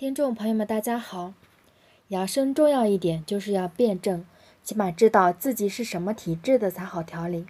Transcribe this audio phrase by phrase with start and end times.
[0.00, 1.34] 听众朋友们，大家好。
[2.08, 4.24] 养生重要一点就是要辩证，
[4.62, 7.44] 起码知道自己是什么体质的才好调理。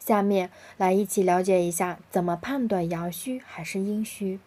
[0.00, 4.40] 下面来一起了解一下怎么判断阳虚还是阴虚。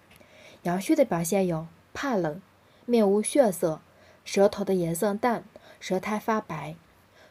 [0.63, 2.41] 阳虚的表现有怕冷、
[2.86, 3.79] 面无血色、
[4.25, 5.45] 舌头的颜色淡、
[5.79, 6.75] 舌苔发白，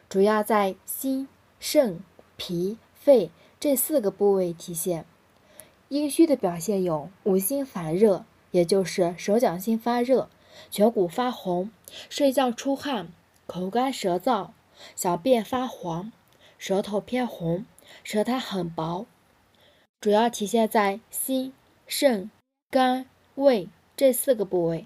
[0.09, 1.27] 主要在心、
[1.59, 1.99] 肾、
[2.35, 3.29] 脾、肺
[3.59, 5.05] 这四个部位体现。
[5.89, 8.25] 阴虚的表现有五心烦热。
[8.51, 10.29] 也就是手脚心发热，
[10.71, 11.71] 颧骨发红，
[12.09, 13.11] 睡觉出汗，
[13.45, 14.49] 口干舌燥，
[14.95, 16.11] 小便发黄，
[16.57, 17.65] 舌头偏红，
[18.03, 19.05] 舌苔很薄，
[20.01, 21.53] 主要体现在心、
[21.87, 22.31] 肾、
[22.69, 24.85] 肝、胃这四个部位。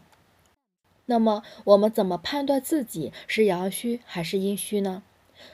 [1.05, 5.03] 那么我们怎么判断自己是阳虚还是阴虚呢？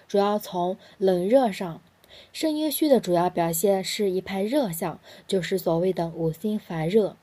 [0.07, 1.81] 主要从冷热上，
[2.31, 7.17] 肾阴虚的主要表现是一派热象，就是所谓的五心烦热。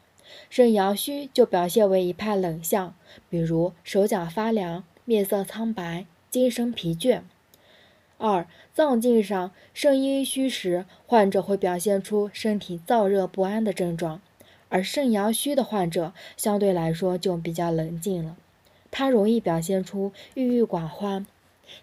[0.49, 2.95] 肾阳虚就表现为一派冷象，
[3.29, 7.23] 比如手脚发凉、面色苍白、精神疲倦。
[8.19, 14.23] 二、脏境上，肾阴虚时，患者会表现出身体燥热不安的症状，
[14.71, 18.39] 而肾阳虚的患者相对来说就比较冷静了，
[18.91, 21.27] 他容易表现出郁郁寡欢、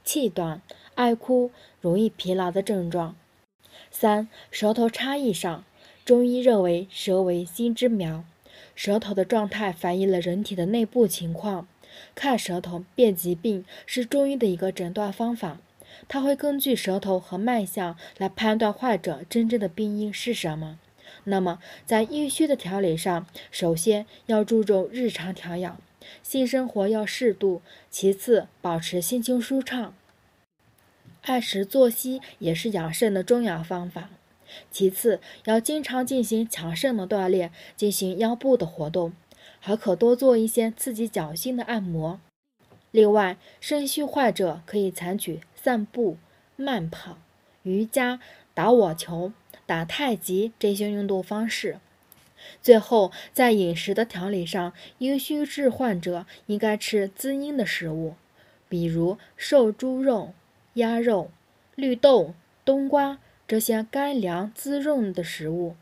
[0.04, 0.62] 气短、
[0.96, 3.16] 爱哭、容易疲劳的症状。
[3.92, 5.64] 三、舌头差异上，
[6.04, 8.24] 中医认为舌为心之苗。
[8.76, 11.68] 舌头的状态反映了人体的内部情况。
[12.16, 15.60] 看舌头辨疾病是中医的一个诊断方法，
[16.08, 20.80] 它会根据舌头和脉象来判断患者真正的病因是什么。
[21.26, 25.80] 那么，在阴虚的调理上，首先要注重日常调养，
[26.24, 29.94] 性生活要适度；其次，保持心情舒畅，
[31.22, 34.10] 按时作息也是养肾的重要方法。
[34.72, 39.14] 其次，要经常进行强肾的锻炼，进行腰部的活动，
[39.60, 42.20] 还可多做一些刺激脚心的按摩。
[42.92, 46.18] 另外，肾虚患者可以采取散步、
[46.56, 47.18] 慢跑、
[47.64, 48.20] 瑜伽、
[48.54, 49.34] 打网球、
[49.66, 51.80] 打太极这些运动方式。
[52.62, 58.16] 最后，在饮食的调理上，阴虚质患者应该吃滋阴的食物，
[58.68, 60.34] 比如瘦猪肉、
[60.74, 61.32] 鸭肉、
[61.76, 62.34] 绿豆、
[62.66, 63.18] 冬瓜。
[63.48, 65.76] 这些干凉滋润的食物，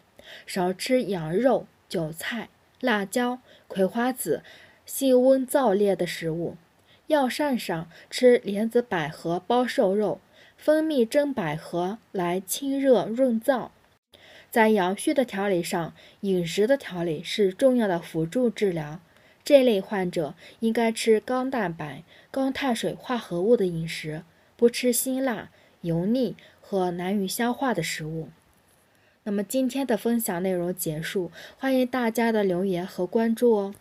[0.45, 2.49] 少吃羊肉、韭菜、
[2.79, 4.43] 辣椒、葵花籽、
[4.85, 6.57] 性温燥烈的食物。
[7.07, 10.21] 药膳上吃莲子百合包瘦肉，
[10.57, 13.69] 蜂蜜蒸百合来清热润燥。
[14.49, 18.99] 在阳虚的调理上，饮食的调理是重要的辅助治疗。
[19.43, 24.23] 这类患者应该吃高蛋白、高碳水化合物的饮食，
[24.55, 25.49] 不吃辛辣、
[25.81, 26.35] 油腻。
[26.71, 28.29] 和难于消化的食物。
[29.23, 33.75] 那么今天的分享内容结束，欢迎大家的留言和关注哦。